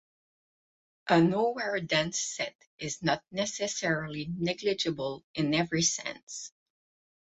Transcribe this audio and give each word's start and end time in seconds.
A 1.09 1.21
nowhere 1.21 1.79
dense 1.79 2.17
set 2.17 2.55
is 2.79 3.03
not 3.03 3.23
necessarily 3.29 4.25
negligible 4.25 5.23
in 5.35 5.53
every 5.53 5.83
sense. 5.83 6.51